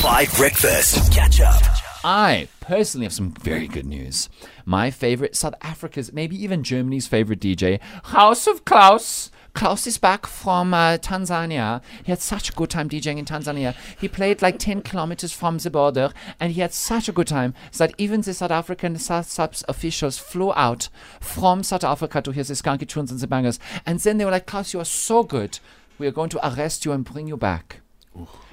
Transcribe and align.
5 0.00 0.34
Breakfast. 0.38 1.12
Catch 1.12 1.42
up. 1.42 1.62
I 2.02 2.48
personally 2.60 3.04
have 3.04 3.12
some 3.12 3.32
very 3.32 3.68
good 3.68 3.84
news. 3.84 4.30
My 4.64 4.90
favorite, 4.90 5.36
South 5.36 5.52
Africa's, 5.60 6.10
maybe 6.10 6.42
even 6.42 6.62
Germany's 6.62 7.06
favorite 7.06 7.38
DJ, 7.38 7.80
Haus 8.04 8.46
of 8.46 8.64
Klaus. 8.64 9.30
Klaus 9.52 9.86
is 9.86 9.98
back 9.98 10.24
from 10.24 10.72
uh, 10.72 10.96
Tanzania. 10.96 11.82
He 12.02 12.12
had 12.12 12.22
such 12.22 12.48
a 12.48 12.54
good 12.54 12.70
time 12.70 12.88
DJing 12.88 13.18
in 13.18 13.26
Tanzania. 13.26 13.76
He 14.00 14.08
played 14.08 14.40
like 14.40 14.58
10 14.58 14.80
kilometers 14.80 15.34
from 15.34 15.58
the 15.58 15.68
border 15.68 16.14
and 16.40 16.54
he 16.54 16.62
had 16.62 16.72
such 16.72 17.06
a 17.06 17.12
good 17.12 17.26
time 17.26 17.52
that 17.76 17.92
even 17.98 18.22
the 18.22 18.32
South 18.32 18.52
African 18.52 18.94
SASAPS 18.94 19.64
officials 19.68 20.16
flew 20.16 20.50
out 20.54 20.88
from 21.20 21.62
South 21.62 21.84
Africa 21.84 22.22
to 22.22 22.30
hear 22.30 22.44
the 22.44 22.54
Skanky 22.54 22.88
Tunes 22.88 23.10
and 23.10 23.20
the 23.20 23.26
Bangers. 23.26 23.58
And 23.84 24.00
then 24.00 24.16
they 24.16 24.24
were 24.24 24.30
like, 24.30 24.46
Klaus, 24.46 24.72
you 24.72 24.80
are 24.80 24.84
so 24.86 25.22
good. 25.24 25.58
We 25.98 26.06
are 26.06 26.10
going 26.10 26.30
to 26.30 26.48
arrest 26.54 26.86
you 26.86 26.92
and 26.92 27.04
bring 27.04 27.28
you 27.28 27.36
back. 27.36 27.82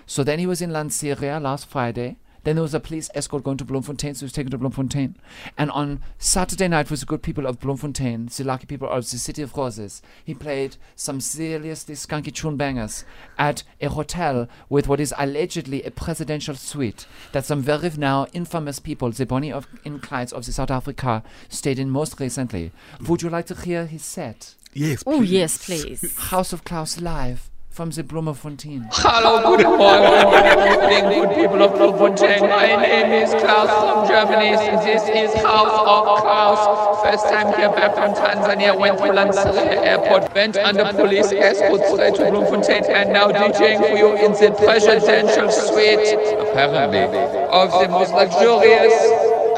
So 0.08 0.24
then 0.24 0.40
he 0.40 0.48
was 0.48 0.62
in 0.62 0.72
Lanseria 0.72 1.40
last 1.40 1.68
Friday. 1.68 2.18
Then 2.44 2.56
there 2.56 2.64
was 2.64 2.74
a 2.74 2.80
police 2.80 3.10
escort 3.14 3.44
going 3.44 3.58
to 3.58 3.66
Bloemfontein, 3.66 4.16
so 4.16 4.20
he 4.22 4.26
was 4.26 4.32
taken 4.32 4.52
to 4.52 4.58
Bloemfontein. 4.58 5.18
And 5.58 5.70
on 5.72 6.00
Saturday 6.18 6.70
night 6.70 6.90
with 6.90 7.02
the 7.02 7.06
good 7.06 7.22
people 7.22 7.46
of 7.46 7.60
Bloemfontein, 7.60 8.28
the 8.28 8.46
lucky 8.46 8.66
people 8.66 8.88
of 8.88 9.10
the 9.10 9.18
city 9.18 9.42
of 9.42 9.58
roses, 9.58 10.02
he 10.24 10.34
played 10.34 10.78
some 10.96 11.20
seriously 11.20 11.94
skunky 11.96 12.34
tune 12.34 12.56
bangers 12.56 13.04
at 13.38 13.64
a 13.82 13.90
hotel 13.90 14.48
with 14.70 14.88
what 14.88 15.02
is 15.02 15.14
allegedly 15.18 15.84
a 15.84 15.92
presidential 15.92 16.56
suite 16.56 17.06
that 17.34 17.44
some 17.44 17.62
very 17.62 17.92
now 17.98 18.28
infamous 18.32 18.80
people, 18.80 19.12
the 19.12 19.26
Bonnie 19.26 19.52
of 19.52 19.68
in 19.84 20.00
Clydes 20.00 20.32
of 20.32 20.46
the 20.46 20.54
South 20.54 20.72
Africa, 20.72 21.24
stayed 21.50 21.80
in 21.80 21.90
most 21.90 22.18
recently. 22.18 22.72
Would 23.06 23.24
you 23.24 23.30
like 23.30 23.48
to 23.48 23.56
hear 23.56 23.86
his 23.86 24.06
set? 24.06 24.56
Yes. 24.72 25.04
Oh, 25.06 25.22
yes, 25.22 25.66
please. 25.66 26.16
Haus 26.16 26.54
of 26.54 26.64
Klaus 26.64 27.02
live 27.02 27.50
from 27.78 27.92
the 27.92 28.04
Bloemfontein. 28.04 28.90
Hello, 28.92 29.56
good 29.56 29.64
morning, 29.64 31.14
good 31.14 31.28
good 31.28 31.36
people 31.36 31.62
of 31.62 31.74
Bloemfontein. 31.78 32.50
My 32.50 32.76
name 32.76 33.12
is 33.22 33.30
Klaus 33.38 33.70
from 33.70 34.08
Germany. 34.08 34.58
This 34.82 35.04
is 35.06 35.30
Haus 35.44 35.70
of 35.86 36.22
Klaus. 36.26 37.04
First 37.04 37.30
time 37.30 37.54
here 37.54 37.70
back 37.70 37.94
from 37.94 38.16
Tanzania. 38.16 38.74
Went 38.74 38.98
to 38.98 39.14
Lanseria 39.14 39.78
Airport, 39.78 40.34
went 40.34 40.58
under 40.58 40.92
police 40.92 41.32
escort 41.32 41.86
straight 41.86 42.16
to 42.16 42.32
Bloemfontein, 42.32 42.84
and 42.90 43.14
now 43.14 43.30
DJing 43.30 43.78
for 43.88 43.96
you 43.96 44.18
in 44.26 44.32
the 44.32 44.50
presidential 44.58 45.52
suite, 45.52 46.18
apparently, 46.50 47.06
of 47.54 47.70
the 47.80 47.90
most 47.90 48.12
luxurious 48.12 48.98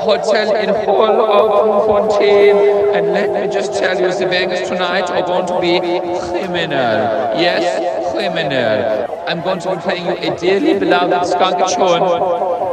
hotel 0.04 0.56
in 0.58 0.70
Hall 0.84 1.22
of. 1.22 2.20
And 2.20 3.14
let 3.14 3.32
me 3.32 3.54
just 3.54 3.80
tell 3.80 3.96
you, 3.96 4.12
the 4.12 4.26
bangers 4.26 4.68
tonight 4.68 5.10
are 5.10 5.22
going 5.22 5.48
to 5.48 5.60
be 5.62 5.80
criminal. 5.80 7.40
Yes, 7.40 7.99
I'm 8.22 9.42
going 9.42 9.60
to 9.60 9.76
be 9.76 9.82
playing 9.82 10.06
you 10.06 10.32
a 10.32 10.38
dearly 10.38 10.78
beloved 10.80 11.28
skunk 11.28 11.58
tune. 11.76 12.04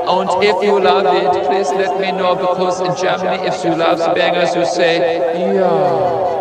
And 0.09 0.43
if 0.43 0.63
you 0.63 0.81
love 0.81 1.07
it, 1.07 1.47
please 1.47 1.71
let 1.71 2.01
me 2.01 2.13
know 2.13 2.35
because 2.35 2.81
in 2.81 2.97
Germany, 2.97 3.47
if 3.47 3.65
you 3.65 3.75
love 3.77 3.99
the 3.99 4.13
bangers, 4.15 4.55
you 4.55 4.67
say, 4.67 5.19
yeah. 5.55 6.36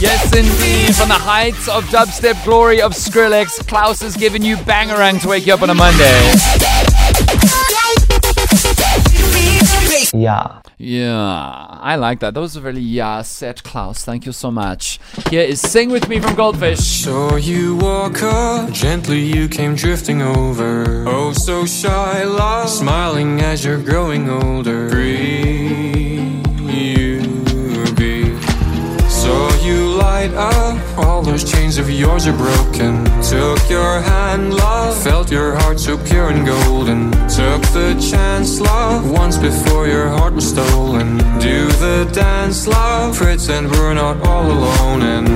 Yes, 0.00 0.34
indeed. 0.34 0.94
From 0.94 1.08
the 1.08 1.14
heights 1.14 1.68
of 1.68 1.84
dubstep 1.84 2.44
glory 2.44 2.80
of 2.80 2.92
Skrillex, 2.92 3.66
Klaus 3.66 4.02
is 4.02 4.16
giving 4.16 4.42
you 4.42 4.56
Bangarang 4.56 5.20
to 5.22 5.28
wake 5.28 5.46
you 5.46 5.54
up 5.54 5.62
on 5.62 5.70
a 5.70 5.74
Monday. 5.74 6.32
Yeah. 10.12 10.60
Yeah, 10.78 11.66
I 11.80 11.96
like 11.96 12.20
that. 12.20 12.34
Those 12.34 12.54
was 12.54 12.56
a 12.56 12.60
really 12.60 12.80
yeah 12.80 13.22
set, 13.22 13.62
Klaus. 13.62 14.04
Thank 14.04 14.26
you 14.26 14.32
so 14.32 14.50
much. 14.50 14.98
Here 15.30 15.42
is 15.42 15.60
Sing 15.60 15.90
With 15.90 16.08
Me 16.08 16.18
from 16.20 16.34
Goldfish. 16.34 16.80
Saw 16.80 17.36
you 17.36 17.76
walk 17.76 18.22
up, 18.22 18.70
gently 18.72 19.20
you 19.20 19.48
came 19.48 19.74
drifting 19.74 20.20
over. 20.20 21.04
Oh, 21.06 21.32
so 21.32 21.64
shy, 21.64 22.24
love, 22.24 22.68
smiling 22.68 23.40
as 23.40 23.64
you're 23.64 23.80
growing 23.82 24.28
older. 24.28 24.90
Free 24.90 26.42
you 26.68 27.84
be. 27.94 28.36
Saw 29.08 29.54
you 29.62 29.88
light 29.94 30.32
up, 30.34 30.98
all 30.98 31.22
those 31.22 31.44
chains 31.50 31.78
of 31.78 31.88
yours 31.88 32.26
are 32.26 32.36
broken. 32.36 33.04
Took 33.22 33.70
your 33.70 34.00
hand, 34.00 34.54
love, 34.54 35.00
felt 35.02 35.30
your 35.30 35.54
heart 35.54 35.78
so 35.78 35.96
pure 35.96 36.30
and 36.30 36.44
golden. 36.44 37.21
Took 37.36 37.62
the 37.72 37.94
chance, 37.98 38.60
love, 38.60 39.10
once 39.10 39.38
before 39.38 39.86
your 39.86 40.06
heart 40.06 40.34
was 40.34 40.46
stolen. 40.46 41.16
Do 41.40 41.66
the 41.80 42.06
dance, 42.12 42.66
love, 42.66 43.16
pretend 43.16 43.70
we're 43.70 43.94
not 43.94 44.20
all 44.26 44.44
alone 44.44 45.00
and. 45.00 45.28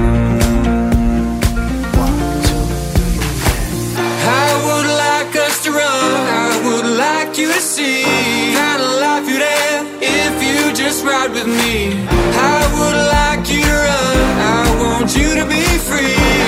I 4.28 4.48
would 4.66 4.88
like 5.04 5.36
us 5.36 5.62
to 5.64 5.70
run. 5.70 6.12
I 6.44 6.60
would 6.66 6.98
like 6.98 7.38
you 7.38 7.50
to 7.50 7.60
see 7.60 8.04
kind 8.52 8.82
of 8.82 8.90
life 9.00 9.26
you'd 9.26 9.40
have 9.40 9.86
if 10.02 10.34
you 10.46 10.74
just 10.74 11.02
ride 11.02 11.32
with 11.32 11.46
me. 11.46 12.06
I 12.36 12.60
would 12.76 12.98
like 13.16 13.48
you 13.48 13.62
to 13.62 13.76
run. 13.88 14.18
I 14.60 14.64
want 14.82 15.16
you 15.16 15.34
to 15.40 15.46
be 15.48 15.64
free. 15.88 16.45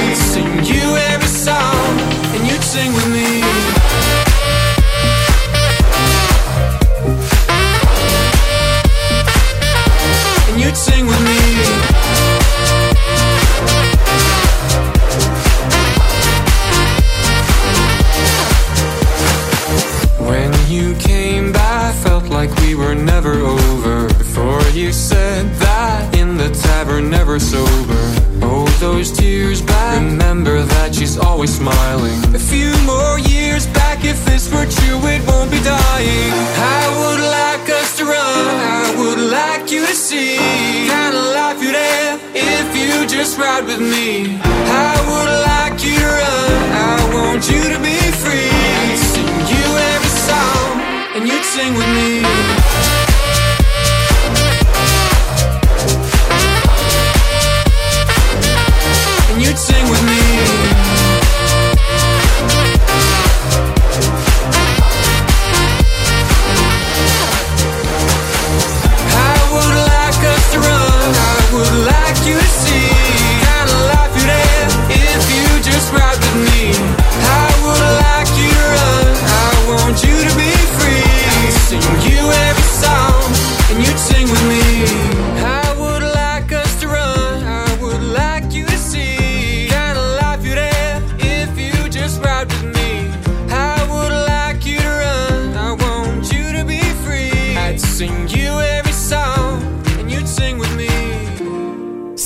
You 24.88 24.94
said 24.94 25.44
that 25.60 26.16
in 26.16 26.38
the 26.38 26.48
tavern, 26.48 27.10
never 27.10 27.38
sober. 27.38 28.04
Oh, 28.40 28.64
those 28.80 29.12
tears 29.12 29.60
back. 29.60 30.00
Remember 30.00 30.62
that 30.62 30.94
she's 30.94 31.18
always 31.18 31.52
smiling. 31.54 32.16
A 32.34 32.38
few 32.38 32.72
more 32.88 33.18
years 33.18 33.66
back, 33.76 34.06
if 34.06 34.24
this 34.24 34.48
were 34.48 34.64
true, 34.64 35.00
it 35.12 35.20
won't 35.28 35.50
be 35.50 35.60
dying. 35.60 36.32
I 36.80 36.84
would 37.00 37.20
like 37.20 37.68
us 37.68 37.98
to 37.98 38.04
run. 38.06 38.44
I 38.80 38.88
would 38.96 39.22
like 39.28 39.70
you 39.70 39.84
to 39.84 39.92
see 39.92 40.40
kind 40.88 41.14
of 41.14 41.24
life 41.36 41.60
you'd 41.60 41.76
have 41.76 42.20
if 42.32 42.68
you 42.72 43.06
just 43.06 43.36
ride 43.36 43.66
with 43.66 43.84
me. 43.84 44.40
I 44.40 44.96
would 45.10 45.32
like 45.52 45.84
you 45.84 46.00
to 46.00 46.10
run. 46.24 46.60
I 46.72 46.96
want 47.12 47.44
you 47.52 47.60
to 47.74 47.78
be 47.84 47.98
free. 48.24 48.48
I'd 48.80 48.96
sing 49.12 49.36
you 49.52 49.66
every 49.92 50.14
song, 50.32 50.80
and 51.12 51.28
you'd 51.28 51.44
sing 51.44 51.76
with 51.76 51.90
me. 51.92 52.57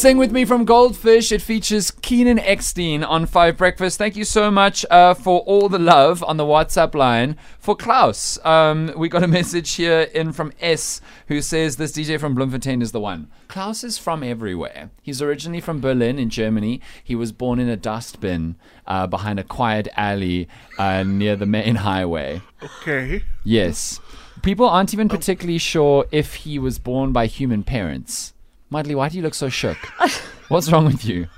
Sing 0.02 0.18
With 0.18 0.32
Me 0.32 0.44
from 0.44 0.64
Goldfish. 0.64 1.30
It 1.30 1.40
features 1.40 1.92
Keenan 1.92 2.40
Eckstein 2.40 3.04
on 3.04 3.24
Five 3.24 3.56
Breakfast. 3.56 3.98
Thank 3.98 4.16
you 4.16 4.24
so 4.24 4.50
much 4.50 4.84
uh, 4.90 5.14
for 5.14 5.42
all 5.42 5.68
the 5.68 5.78
love 5.78 6.24
on 6.24 6.38
the 6.38 6.44
WhatsApp 6.44 6.96
line 6.96 7.36
for 7.60 7.76
Klaus. 7.76 8.36
Um, 8.44 8.92
we 8.96 9.08
got 9.08 9.22
a 9.22 9.28
message 9.38 9.74
here 9.74 10.08
in 10.12 10.32
from 10.32 10.52
S 10.60 11.00
who 11.28 11.40
says 11.40 11.76
this 11.76 11.92
DJ 11.92 12.18
from 12.18 12.34
Bloemfontein 12.34 12.82
is 12.82 12.90
the 12.90 12.98
one. 12.98 13.30
Klaus 13.46 13.84
is 13.84 13.96
from 13.96 14.24
everywhere. 14.24 14.90
He's 15.02 15.22
originally 15.22 15.60
from 15.60 15.80
Berlin 15.80 16.18
in 16.18 16.30
Germany. 16.30 16.80
He 17.04 17.14
was 17.14 17.30
born 17.30 17.60
in 17.60 17.68
a 17.68 17.76
dustbin 17.76 18.56
uh, 18.88 19.06
behind 19.06 19.38
a 19.38 19.44
quiet 19.44 19.86
alley 19.96 20.48
uh, 20.80 21.04
near 21.04 21.36
the 21.36 21.46
main 21.46 21.76
highway. 21.86 22.42
Okay. 22.60 23.22
Yes. 23.44 24.00
People 24.42 24.68
aren't 24.68 24.92
even 24.92 25.08
particularly 25.08 25.58
sure 25.58 26.06
if 26.10 26.34
he 26.34 26.58
was 26.58 26.80
born 26.80 27.12
by 27.12 27.26
human 27.26 27.62
parents. 27.62 28.32
Mudley, 28.72 28.94
why 28.94 29.10
do 29.10 29.18
you 29.18 29.22
look 29.22 29.34
so 29.34 29.50
shook? 29.50 29.76
What's 30.48 30.72
wrong 30.72 30.86
with 30.86 31.04
you? 31.04 31.28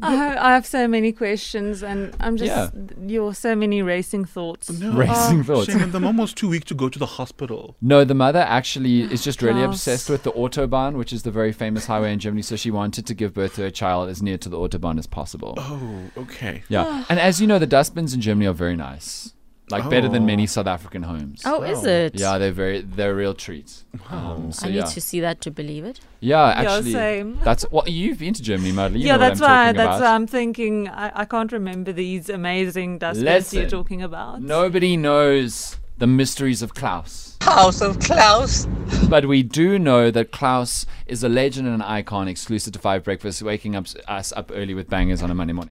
I, 0.00 0.36
I 0.36 0.54
have 0.54 0.64
so 0.64 0.86
many 0.86 1.10
questions, 1.10 1.82
and 1.82 2.14
I'm 2.20 2.36
just 2.36 2.52
Yeah. 2.52 2.70
your 3.04 3.34
so 3.34 3.56
many 3.56 3.82
racing 3.82 4.26
thoughts. 4.26 4.70
No. 4.70 4.92
Racing 4.92 5.40
uh, 5.40 5.44
thoughts. 5.44 5.72
Shame, 5.72 5.90
the 5.90 5.98
mom 5.98 6.18
was 6.18 6.32
too 6.32 6.48
weak 6.48 6.64
to 6.66 6.74
go 6.74 6.88
to 6.88 6.98
the 7.00 7.06
hospital. 7.06 7.74
No, 7.82 8.04
the 8.04 8.14
mother 8.14 8.38
actually 8.38 9.02
oh, 9.02 9.08
is 9.08 9.24
just 9.24 9.42
really 9.42 9.62
Klaus. 9.62 9.74
obsessed 9.74 10.08
with 10.08 10.22
the 10.22 10.30
Autobahn, 10.30 10.94
which 10.94 11.12
is 11.12 11.24
the 11.24 11.32
very 11.32 11.50
famous 11.50 11.86
highway 11.86 12.12
in 12.12 12.20
Germany. 12.20 12.42
So 12.42 12.54
she 12.54 12.70
wanted 12.70 13.06
to 13.06 13.14
give 13.14 13.34
birth 13.34 13.56
to 13.56 13.62
her 13.62 13.70
child 13.72 14.08
as 14.08 14.22
near 14.22 14.38
to 14.38 14.48
the 14.48 14.56
Autobahn 14.56 14.96
as 15.00 15.08
possible. 15.08 15.54
Oh, 15.58 16.02
okay. 16.16 16.62
Yeah. 16.68 16.84
Ah. 16.86 17.06
and 17.08 17.18
as 17.18 17.40
you 17.40 17.48
know, 17.48 17.58
the 17.58 17.66
dustbins 17.66 18.14
in 18.14 18.20
Germany 18.20 18.46
are 18.46 18.52
very 18.52 18.76
nice. 18.76 19.32
Like 19.70 19.88
better 19.90 20.08
than 20.08 20.22
Oh. 20.22 20.26
many 20.26 20.46
South 20.46 20.66
African 20.66 21.02
homes. 21.02 21.42
Oh, 21.44 21.62
is 21.62 21.84
it? 21.84 22.14
Yeah, 22.18 22.38
they're 22.38 22.52
very 22.52 22.80
they're 22.80 23.12
a 23.12 23.14
real 23.14 23.34
treat. 23.34 23.84
Um, 24.10 24.50
so 24.52 24.66
I 24.66 24.70
need 24.70 24.86
to 24.86 25.00
see 25.00 25.20
that 25.20 25.40
to 25.42 25.50
believe 25.50 25.84
it. 25.84 26.00
yeah, 26.20 26.46
actually 26.48 26.92
same. 26.92 27.38
that's 27.44 27.64
what 27.70 27.90
you've 27.90 28.18
been 28.18 28.34
to 28.34 28.42
Germany, 28.42 28.72
Madly. 28.72 29.00
Yeah, 29.00 29.16
know 29.16 29.18
what 29.24 29.28
that's 29.28 29.40
I'm 29.42 29.50
why. 29.50 29.72
That's 29.72 29.98
about. 29.98 30.00
why 30.00 30.14
I'm 30.14 30.26
thinking. 30.26 30.88
I, 30.88 31.12
I 31.14 31.24
can't 31.24 31.52
remember 31.52 31.92
these 31.92 32.28
amazing 32.30 32.98
dustbins 32.98 33.24
Listen. 33.24 33.60
you're 33.60 33.68
talking 33.70 34.02
about. 34.02 34.40
Nobody 34.42 34.96
knows 34.96 35.76
the 35.98 36.06
mysteries 36.06 36.62
of 36.62 36.74
Klaus. 36.74 37.36
Haus 37.42 37.80
of 37.82 37.98
Klaus. 38.00 38.66
But 39.08 39.26
we 39.26 39.42
do 39.42 39.78
know 39.78 40.10
that 40.10 40.32
Klaus 40.32 40.86
is 41.06 41.22
a 41.24 41.28
legend 41.28 41.66
and 41.66 41.74
an 41.74 41.82
icon 41.82 42.28
exclusive 42.28 42.72
to 42.74 42.78
Five 42.78 43.02
Breakfast, 43.04 43.42
waking 43.42 43.74
up 43.76 43.86
us 44.06 44.32
up 44.32 44.50
early 44.54 44.74
with 44.74 44.88
bangers 44.88 45.22
on 45.22 45.30
a 45.30 45.34
Monday 45.34 45.52
morning. 45.54 45.70